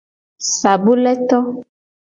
[0.55, 1.37] Sabule to.